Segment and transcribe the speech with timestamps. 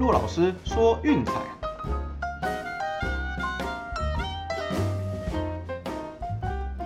[0.00, 1.32] 陆老师说运彩，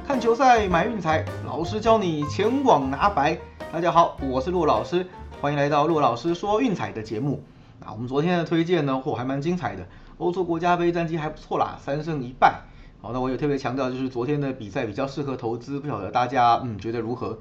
[0.05, 3.39] 看球赛买运彩，老师教你前往拿白。
[3.73, 5.07] 大家好，我是陆老师，
[5.41, 7.41] 欢迎来到陆老师说运彩的节目。
[7.85, 9.87] 啊，我们昨天的推荐呢，嚯，还蛮精彩的。
[10.19, 12.63] 欧洲国家杯战绩还不错啦，三胜一败。
[13.01, 17.39] 好，那我也特别强调，就是昨天的比赛比较适合投资，不晓得大家嗯觉得如何？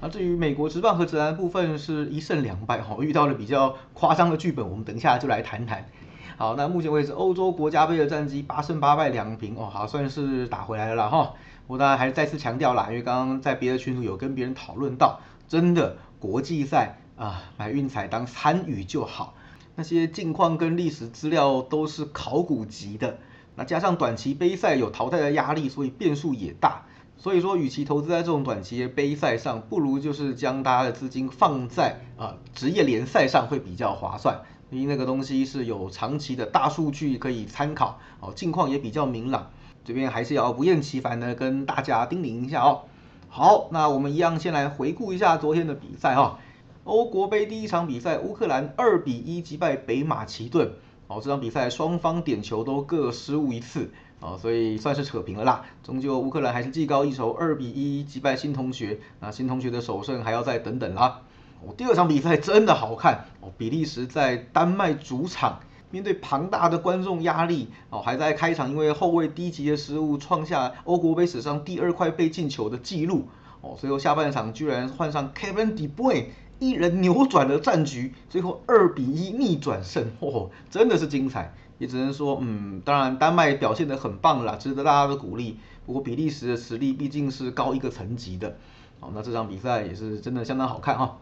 [0.00, 5.88] 那至于美国职棒和职篮部分是一胜两败，哈，遇到了比较夸张的剧本，我们等一下就来谈谈。
[6.36, 11.34] 好，那目前为止欧洲国家杯的战绩八胜八败两平，哦，好算是打回来了哈。
[11.66, 19.34] 我当然还是再次强调啦，因为刚刚在别的群组有跟别人讨论到，真的国际赛啊，买运彩当参与就好。
[19.74, 23.18] 那些近况跟历史资料都是考古级的，
[23.56, 26.84] 那加上短期杯赛有淘汰的压力，所以变数也大。
[27.18, 34.42] 所以说，与其投资在这种短期的杯赛上，不如就是将大家的资金放在啊职业联赛上会比较划算。
[34.70, 39.50] 因为那个东西是有长期的大数据可以参考，哦，近况也比较明朗。
[39.84, 42.82] 这边还是要不厌其烦的跟大家叮咛一下哦。
[43.28, 46.38] 好，那我们一样先来回顾一下昨天的比赛哈。
[46.84, 50.70] 欧国杯第一场比赛，乌克兰二比一击败北马其顿。
[51.06, 53.90] 哦，这场比赛双方点球都各失误一次。
[54.20, 55.64] 哦，所以算是扯平了啦。
[55.82, 58.98] 终究乌克兰还是技高一筹，二比一击败新同学。
[59.20, 61.20] 那新同学的首胜还要再等等啦。
[61.60, 65.60] 哦，第二场比赛真的好看哦，比利时在丹麦主场
[65.90, 73.28] 面对庞大的观众压力哦，还在开场因为后卫低级的失误创下欧国杯史上第二块被进球的纪录
[73.60, 76.26] 哦，最后下半场居然换上 Kevin De Bruyne
[76.58, 81.54] 一人扭转了战局，最后二比一逆转胜，哦，真的是精彩。
[81.78, 85.58] 也只能说，嗯，当然丹麦表现得很棒啦，值得大家的鼓励。
[85.86, 88.58] 不过比利时的实力毕竟是高一个层级的，
[89.00, 91.16] 好，那这场比赛也是真的相当好看哈。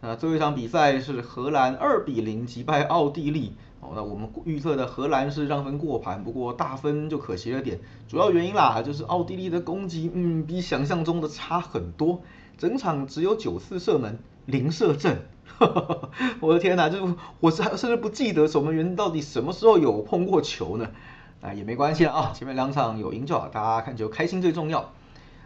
[0.00, 7.80] 那最后一场比赛是荷兰二比零击败奥地利，哦，那我们预测的荷兰是让分过盘，不过大分就可惜了点。
[8.06, 12.20] 主要原因啦，就是奥地利的攻击，嗯，比想象中的差很多，
[12.58, 15.16] 整场只有九次射门，零射正。
[16.40, 20.88] 我的天哪，就是我是甚至不记得守门员到底什么时候有碰过球呢？
[21.40, 24.90] 啊，也没关系啊，前面两场有赢就好，大家看球开心最重要。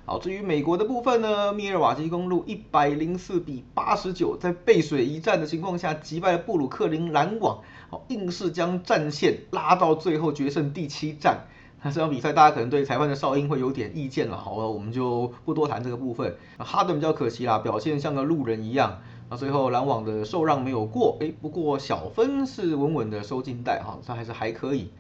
[0.05, 11.47] 好，至于美国的部分呢，密尔瓦基公路一百零四比八十九，在背水一战的情况下击败了布鲁克林篮网，好，硬是将战线拉到最后决胜第七战。
[11.83, 16.37] 那这场比赛大家可能对裁判的哨音会有点意见了，好了，我们就不多谈这个部分。
[16.59, 19.01] 哈登比较可惜啦，表现像个路人一样。
[19.29, 24.91] 那最后篮网的受让没有过，哎，不过小分是稳稳的收进袋哈，这还是还可以。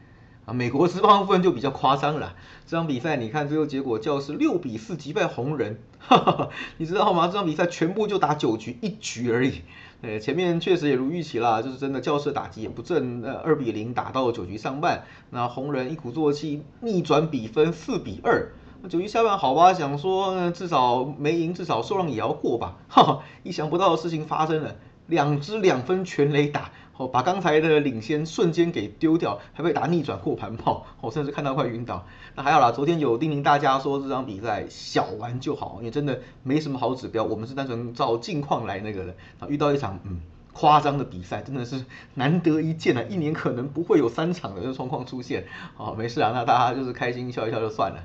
[0.46, 2.36] 啊，美国职棒部分就比较夸张了，
[2.66, 7.26] 这场比赛你看最后结果教是六比四击败红人，哈哈，你知道吗？
[7.26, 9.62] 这场比赛全部就打九局一局而已，
[10.02, 18.52] 呃，前面确实也如预期啦，就是真的教室打击也不正，呃，二比零打到九局上半，那红人一鼓作气逆转比分四比二。
[18.88, 22.76] 九局下半好吧，想说至少没赢，至少受让也要过吧。
[22.88, 24.76] 哈哈，意想不到的事情发生了，
[25.06, 32.06] 两支两分全垒打，哦，把刚才的领先瞬间给丢掉，还被打逆转过盘炮，我甚至看到快晕倒。
[32.36, 39.14] 那还好啦，昨天有叮咛大家说这场比赛小玩就好，因为真的没什么好指标，我们是单纯照近况来那个的。
[39.40, 40.20] 啊，遇到一场嗯
[40.52, 41.84] 夸张的比赛，真的是
[42.14, 45.46] 难得一见啊，一年可能不会有三场的这状况出现。
[45.76, 48.04] 哦，没事啊，那大家就是开心笑一笑就算了。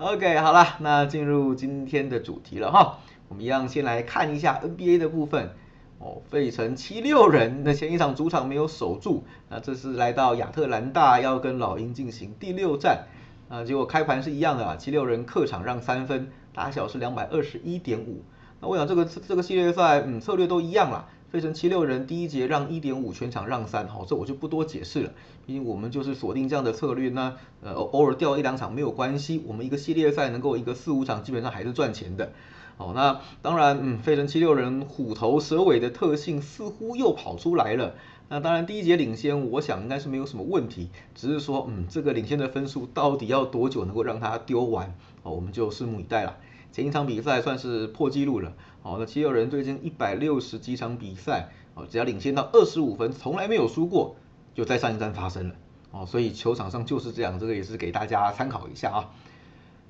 [0.00, 3.00] OK，好了，那进入今天的主题了哈。
[3.28, 5.50] 我们一样先来看一下 NBA 的部分
[5.98, 6.22] 哦。
[6.30, 13.06] 费城七六人那前一场主场没有守住，那这次来到亚特兰大要跟老鹰进行第六战
[13.48, 13.64] 啊。
[13.64, 18.22] 结果开盘是一样的啊，七六人客场让三分，大小是两百二十一点五。
[18.60, 21.08] 那我想这个这个系列赛嗯策略都一样啦。
[21.30, 25.12] 费城七六人第一节让一点五，全场让三，好，这我就不多解释了，
[25.46, 32.32] 毕竟我们就是锁定这样的策略，那呃偶尔掉一两场没有关系，我们一个系列赛能够一个四五场基本上还是赚钱的，
[32.78, 37.94] 好，那当然，嗯，费城七六人虎头蛇尾的特性似乎又跑出来了，
[38.30, 46.38] 那当然第一节领先，我想应该是没有什么问题，只是说，嗯，这个领先的分数到底要多久能够让它丢完，好，我们就拭目以待了。
[46.70, 54.16] 前一场比赛算是破纪录了，哦，那七六人最近一百六十几场比赛，哦，只要领先到二十五分，从来没有输过，
[54.54, 55.54] 就在上一站发生了，
[55.90, 59.10] 哦，所以球场上就是这样，这个也是给大家参考一下啊。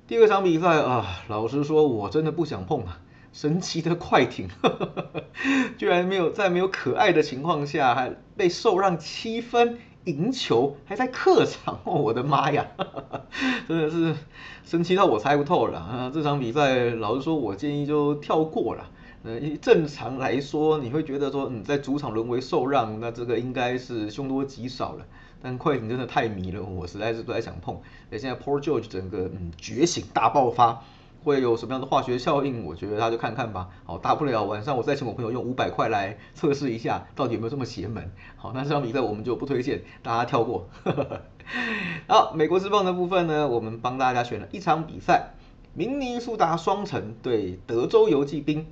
[0.07, 4.47] 第二场比赛啊，老实说，我真的不想碰啊，神奇的快艇，
[5.77, 9.77] 居然没有在没有可爱的情况下，还被受让七分。
[10.09, 12.65] 赢球还在客场，我的妈呀，
[13.67, 14.15] 真的是
[14.63, 16.11] 生气到我猜不透了啊！
[16.13, 18.89] 这场比赛老实说，我建议就跳过了。
[19.23, 25.05] 呃，正常来说，你会觉得说，嗯，在主场沦为受让，那这个应该是凶多吉少了。
[25.41, 27.75] 但快艇真的太迷了，我实在是不太想碰。
[28.11, 30.83] 哎，现在 Paul George 整个嗯觉醒大爆发，
[31.23, 32.65] 会有什么样的化学效应？
[32.65, 33.69] 我觉得他就看看吧。
[33.85, 38.11] 好，大不了晚上我再请我朋友用五百块来测试一下，到底有没有这么邪门。
[38.35, 40.69] 好，那这场比赛我们就不推荐，大家跳过。
[42.07, 45.33] 好，美国之棒的部分呢，我们帮大家选了一场比赛，
[45.73, 48.65] 明尼苏达双城对德州游骑兵。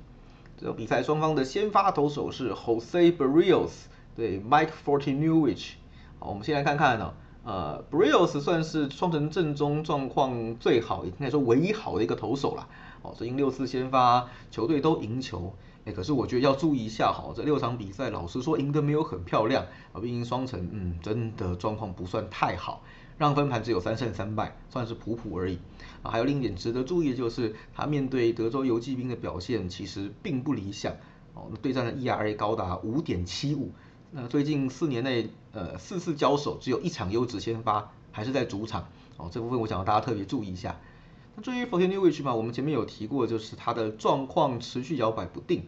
[0.58, 3.70] 这场比赛双方的先发投手是 Jose Barrios
[4.16, 5.72] 对 Mike Fortinewich。
[6.18, 7.14] 好，我们先来看看呢，
[7.48, 12.68] 呃，Brios 算是双城阵中状况最好，应该说唯一好的一个投手了。
[13.00, 15.54] 哦，最近六次先发，球队都赢球。
[15.86, 19.64] 哎，可是我觉得要注意一下，哈，这六场比赛，老实说赢得没有很漂亮
[19.94, 19.96] 啊。
[19.98, 22.82] 毕竟双城，嗯，真的状况不算太好，
[23.16, 25.58] 让分盘只有三胜三败，算是普普而已。
[26.02, 30.92] 啊，还有另一点值得注意的就是，他面对德州游骑兵的表现其实并不理想。
[31.32, 33.70] 哦，对战的 ERA 高达五点七五。
[34.10, 38.88] 那最近四年内，呃，四次交手只有一场优质先发，还是在主场。
[39.18, 40.80] 哦，这部分我想要大家特别注意一下。
[41.36, 45.64] 那至于 Fortinewich 嘛，我们前面有提过，就是他的状况持续摇摆不定。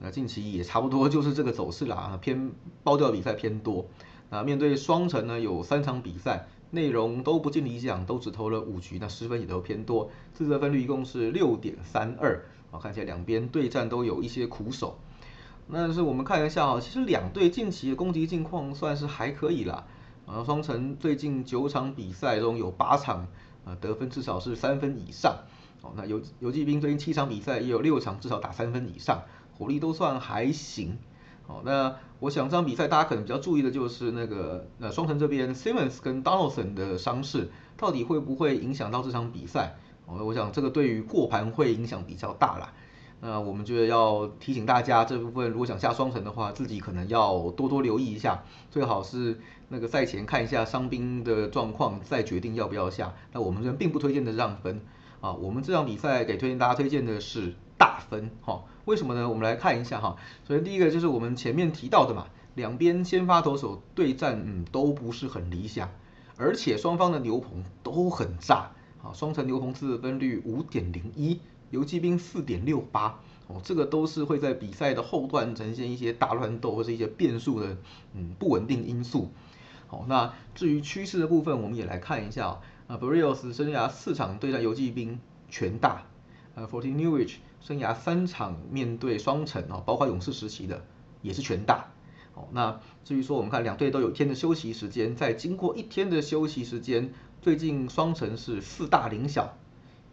[0.00, 2.50] 那近期也差不多就是这个走势啦，偏
[2.82, 3.86] 包掉比赛偏多。
[4.28, 12.44] 那面对双城呢，有三场比赛内容都不尽理想，都只投了五局，那失分也都偏多，自责分率一共是六点三二。
[12.72, 14.98] 啊，看起来两边对战都有一些苦手。
[15.66, 19.84] 那是我们看一下哈，其实两队近期的攻击近况算是还可以啦。
[20.26, 23.26] 啊，双城最近九场比赛中有八场，
[23.64, 25.36] 呃，得分至少是三分以上。
[25.82, 29.22] 哦，那游游击兵最近七场比赛也有六场至少打三分以上，
[29.58, 30.98] 火力都算还行。
[31.46, 39.76] 哦，那我想这场比赛大家可能比较注意的就是那个呃双城这边 Simmons 跟 Donaldson 的伤势，到底会不会影响到这场比赛？
[40.06, 42.72] 哦，我想这个对于过盘会影响比较大啦。
[43.26, 49.40] 那我们就要提醒大家，这部分如果想下双城的话，自己可能要多多留意一下，最好是
[49.70, 53.14] 那个赛前看一下伤兵的状况，再决定要不要下。
[53.32, 54.82] 那我们这边并不推荐的让分
[55.22, 58.62] 啊，我们这场比赛给推荐大家推荐的是大分哈。
[58.84, 59.26] 为什么呢？
[59.26, 60.16] 我们来看一下哈。
[60.46, 65.88] 首先第一个就是我们前面提到的嘛，两边先发投手对战，嗯，都不是很理想，
[66.36, 68.72] 而且双方的牛棚都很炸
[69.02, 71.40] 啊，双层牛棚自分率五点零一。
[71.74, 77.76] 游击兵四点六八哦，这个都是会在比赛的后段呈现一些大乱斗或是一些变数的
[78.14, 79.30] 嗯不稳定因素。
[79.86, 82.96] 好，那至于趋势的部分，我们也来看一下啊。
[82.96, 85.18] Brios 生涯四场对战游击兵
[85.50, 86.06] 全大，
[86.54, 90.84] 呃，Fortinewich 生涯三场面对双城啊，包括勇士时期的
[91.20, 91.90] 也是全大。
[92.32, 97.12] 好，那至于说我们看两队都有一天的休息时间，在经过一天的休息时间，
[97.42, 99.56] 最近双城是四大零小。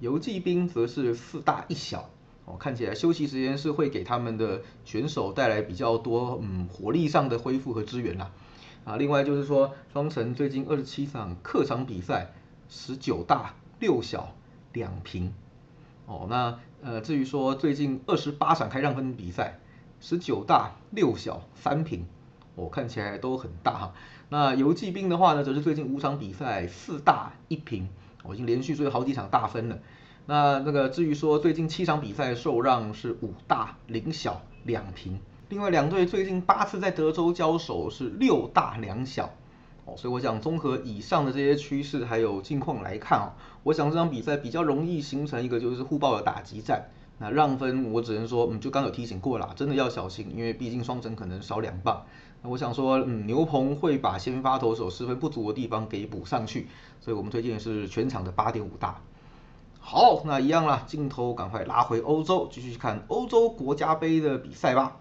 [0.02, 2.10] 游骑兵则是四大一小，
[2.46, 8.32] 哦，看起来休息时间是会给他们的选手带来比较多，嗯，火力上的恢复和支援啦。
[8.84, 12.34] 啊，另外就是说，双城最近二十七场客场比赛，
[12.68, 14.34] 十九大六小
[14.74, 15.32] 两平，
[16.08, 19.60] 哦，那呃，至于说最近二十八场开让分比赛，
[20.00, 22.08] 十九大六小三平，
[22.56, 23.94] 我看起来都很大哈。
[24.30, 27.88] 那游骑兵的话呢，则是最近五场比赛四大一平。
[28.24, 29.80] 我已经连续追了好几场大分了。
[30.26, 35.20] 那那个至于说最近七场比赛受让是五大零小两平，
[35.50, 39.30] 另外两队最近八次在德州交手是六大两小。
[39.84, 46.92] 哦，所以我想综合以上的这些趋势还有近况来看啊，我想这场比赛比较容易形成一个就是互爆的打击战。
[47.22, 52.04] 那让分我只能说，嗯，就刚有提醒过了，真的要小心，因为毕竟双城可能少两棒。
[52.42, 56.68] 那我想说，嗯，牛棚会把先发投手失分不足的地方给补上去，
[57.00, 59.00] 所以我们推荐的是全场的八点五大。
[59.80, 64.98] 好，那一样啦，镜头赶快拉回欧洲，继续看欧洲国家杯的比赛吧。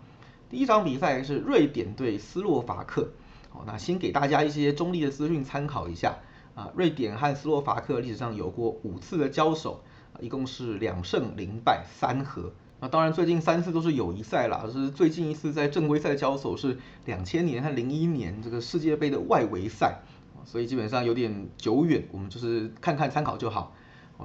[0.50, 3.08] 第一场比赛是瑞典对斯洛伐克。
[3.48, 6.18] 好，那先给大家一些中立的资讯参考一下
[6.54, 6.70] 啊。
[6.76, 9.80] 瑞典和斯洛伐克历史上有过五次的交手，
[10.18, 12.52] 一共是两胜零败三和。
[12.80, 20.00] 那当然，最近三次都是友谊赛啦，是最近一次在正规赛交手是两千年和零一年这个世界杯的外围赛，
[20.46, 23.74] 所以基本上有点久远，我们就是看看参考就好。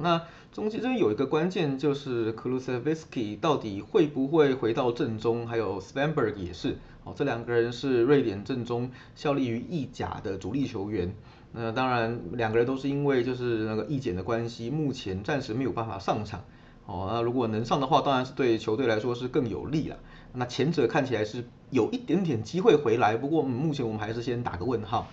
[0.02, 11.14] 那中间这边有一个关键就是 k l u s e v i s k y 到底会不会回到正中，还有 Spanberg 也是，哦，这两个人是瑞典正中效力于意甲的主力球员。
[11.58, 16.42] 那当然，两个人都是因为就是那个意检的关系，目前暂时没有办法上场。
[16.86, 19.98] 哦，那如果能上的话，当然是对球队来说是更有利了。
[20.34, 25.08] 那前者看起来是有一点点机会回来，不过目前我们还是先打个问号。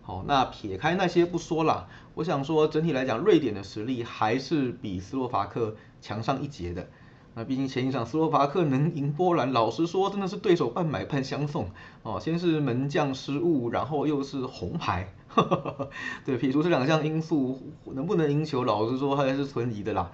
[0.00, 6.88] 好，那撇开那些不说了，我想说整体来讲，瑞典的实力还是比斯洛伐克强上一截的。
[7.34, 11.68] 那毕竟前一场斯洛伐克能赢波兰，老实说真的是对手半买半相送
[12.04, 12.18] 哦。
[12.18, 15.12] 先是门将失误，然后又是红牌，
[16.24, 20.10] 对，撇除这两项因素，能不能赢球，老实说还是存疑的啦。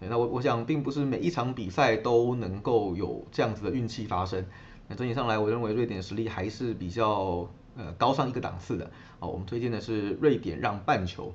[0.00, 4.44] 那我我想，并不是每一场比赛都能够有这样子的运气发生。
[4.88, 8.90] 那整体上来，我认为瑞典实力还是比较呃高上一个档次的。
[9.18, 11.32] 好，我们推荐的是瑞典让半球。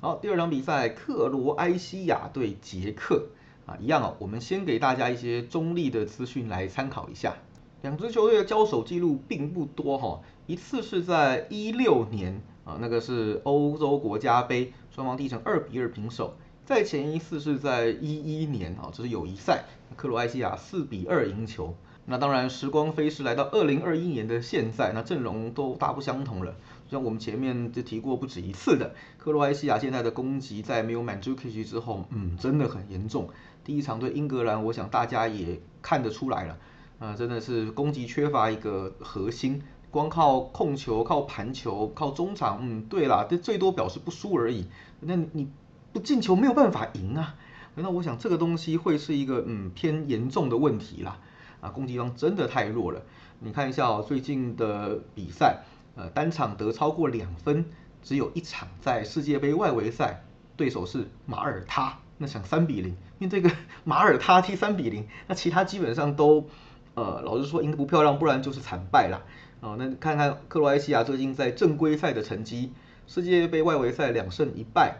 [0.00, 3.28] 好，第二场比赛，克罗埃西亚对捷克。
[3.64, 4.14] 啊，一样哦。
[4.20, 7.34] 我们先给大家一些中立的资讯来参考一下。
[7.82, 16.36] 两支球队的交手记录并不多哈，一次是在一六年啊，那个是欧洲国家杯，双方踢成二比二平手。
[16.66, 19.64] 在前一次是在一一年啊，这是友谊赛，
[19.96, 21.74] 克罗埃西亚四比二赢球。
[22.08, 26.54] 那当然，时光飞逝来到二零二一年的现在，那阵容都大不相同了。
[26.88, 33.28] 像我们前面就提过不止一次的，克罗埃西亚现在的攻击在没有满朱克奇之后，嗯，真的很严重。
[33.64, 36.58] 第一场对英格兰，我想大家也看得出来了，
[37.00, 39.60] 啊，真的是攻击缺乏一个核心，
[39.96, 44.66] 光靠控球、靠盘球、靠中场，嗯，对啦，这最多表示不输而已。
[45.00, 45.48] 那你
[45.94, 47.34] 不进球没有办法赢啊。
[47.74, 51.18] 那我想这个东西会是一个嗯偏严重的问题啦。
[51.62, 53.00] 啊，攻击方真的太弱了。
[53.38, 55.62] 你看一下哦，最近的比赛。
[55.94, 57.64] 呃，单场得超过两分，
[58.02, 60.24] 只有一场在世界杯外围赛，
[60.54, 63.50] 对手是马耳他，那想三比零，因为这个
[63.82, 66.48] 马耳他踢三比零，那其他基本上都，
[66.92, 69.22] 呃，老实说赢得不漂亮，不然就是惨败啦。
[69.60, 72.72] 哦，那看看克罗埃西亚最近在正规赛的成绩，
[73.06, 74.98] 世界杯外围赛两胜一败，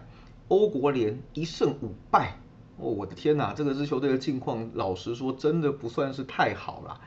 [0.48, 2.38] 欧国联一胜五败，
[2.78, 7.00] 哦，我的天哪，这个支球队的境况，老实说真的不算是太好了。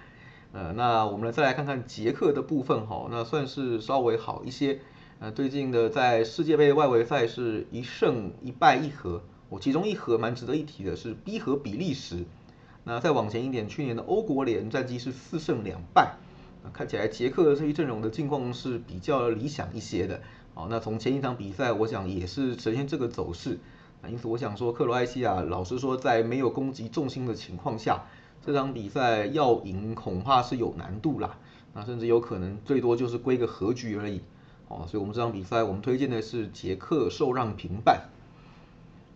[0.52, 4.80] 呃，那我们来再来看看捷克的部分哈，那算是稍微好一些。
[5.20, 12.24] 呃，最近的在世界杯外围赛是一胜一败一和，我其中一和蛮值得一提的是逼和比利时。
[12.86, 16.14] 那再往前一点，去年的欧国联战绩是四胜两败，
[16.74, 20.22] 看起来捷克这一阵容的境况是比较理想一些的。
[20.54, 23.60] 好，那从前一场比赛，我想也是呈现这个走势。
[24.02, 28.04] 那因此我想说，克罗埃西亚老实说，在没有攻击重心的情况下。
[28.42, 31.38] 这场比赛要赢恐怕是有难度啦，
[31.74, 34.22] 那甚至有可能最多就是归个和局而已，
[34.70, 38.04] 哦，所以我们这场比赛我们推荐的是捷克受让平半。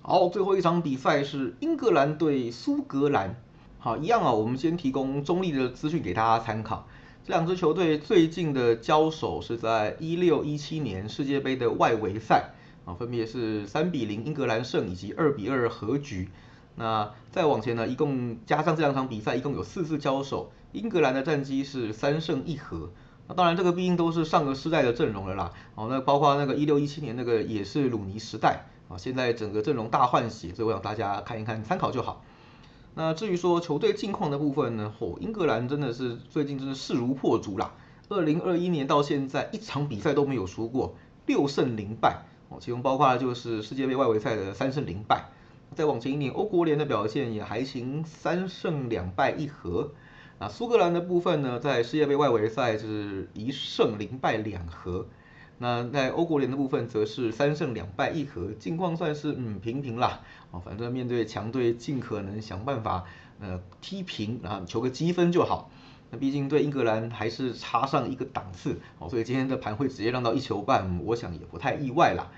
[0.02, 3.38] 好，最后一场比赛是英格兰对苏格兰，
[3.80, 6.86] 好，一样啊，我们先提供中立的资讯给大家参考。
[7.26, 12.50] 这两支球队最近的交手是在一六一七年世界杯的外围赛，
[12.84, 16.28] 啊，分别是三比零英格兰胜以及二比二和局。
[16.76, 20.52] 那再往前呢，一共加上这两场比赛，一共有四次交手。
[20.74, 22.90] 英格兰的战绩是三胜一和。
[23.30, 25.54] 那当然，这个毕竟都是上个世代的阵容了啦。
[25.76, 28.98] 哦，那包括那个一六一七年那个也是鲁尼时代啊。
[28.98, 32.22] 现在整个阵容大换血，所以我想大家看一看，参考就好。
[32.96, 37.74] 那至于说球队近况的部分呢，哦，英格兰真的是最近真的势如破竹啦。
[38.10, 40.96] 二零二一年到现在一场比赛都没有输过，
[41.26, 42.24] 六胜零败。
[42.50, 45.26] 哦，其中包括就是世界杯外围赛的三胜零败。
[45.74, 49.92] 再往前一年，欧国联的表现也还行，三胜两败一和。
[50.38, 55.08] 啊，苏格兰的部分呢，在世界杯外围赛是一胜零败两和。
[55.64, 60.20] 那在欧国联的部分，则是三胜两败一和，境况算是嗯平平啦。
[60.52, 63.06] 啊，反正面对强队，尽可能想办法
[63.40, 65.72] 呃踢平，然后求个积分就好。
[66.12, 72.30] 那毕竟对英格兰还是差上一个档次，哦，所以今天的盘会直接让到一球半，我想也不太意外啦。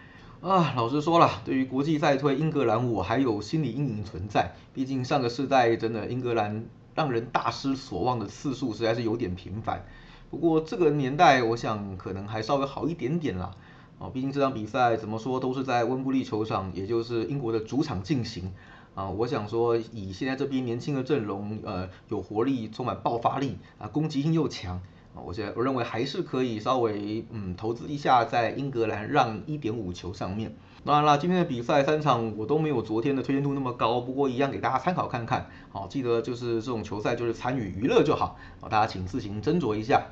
[0.41, 4.51] 啊，老实说了，对于国际赛推英格兰，我还有心理阴影存在。
[4.71, 6.63] 毕竟上个世代真的英格兰
[6.93, 9.83] 让人大失所望的次数实在是有点频繁。
[10.29, 13.51] 不过这个年代，我想可能还稍微好一点点啦。
[13.97, 18.53] 哦，毕竟这场比赛怎么说都是在温布利球场，也就是英国的主场进行。
[18.93, 24.81] 啊，我想说以现在这批年轻的阵容，呃，有活力，充满爆发力，啊，攻击性又强。
[25.23, 30.53] 我觉得我认为还是可以稍微嗯投资一下在英格兰让一点五球上面。
[30.83, 35.49] 当然了，今天的比赛三场我都没有昨天的推荐度那么高，不过一样给大家参考看看。
[35.71, 40.05] 好，记得就是这种球赛就是参与娱乐就好，好大家请自行斟酌一下。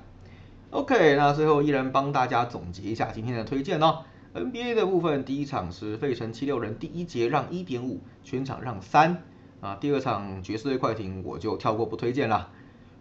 [0.73, 3.99] OK，那最后依然帮大家总结一下今天的推荐哦。
[4.33, 9.21] NBA 的部分，第一场是费城七六人第一节让一点五，全场让三
[9.61, 9.75] 啊。
[9.75, 12.49] 第二场爵士队快艇我就跳过不推荐了。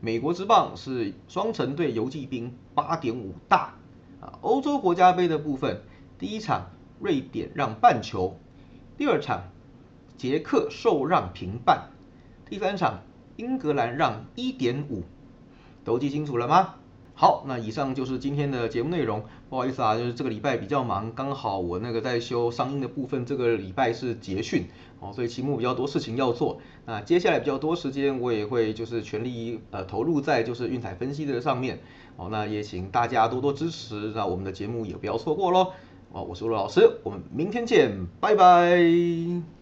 [0.01, 3.73] 美国之棒是双城对游骑兵八点五大
[4.21, 5.81] 啊，欧洲国家杯的部分，
[6.19, 6.67] 第一场
[7.01, 8.39] 瑞典让半球，
[8.99, 9.45] 第二场
[10.19, 11.89] 捷克受让平半，
[12.51, 13.01] 第三场
[13.37, 15.05] 英格兰让一点五，
[15.83, 16.75] 都记清楚了吗？
[17.15, 19.23] 好，那以上就是今天的节目内容。
[19.49, 24.67] 不好意思啊，就是这个礼拜比较忙，刚好我那个在修商音的部分，这个礼拜是结训
[24.99, 26.59] 哦，所以期末比较多事情要做。
[26.87, 31.79] 那接下来比较多时间，我也会就是全力呃投入在就是运彩分析的上面
[32.17, 32.29] 哦。
[32.31, 35.73] 那也请大家多多支持，那我们的节目也不要错过喽。
[36.13, 39.62] 哦，我是陆老师，我们明天见，拜拜。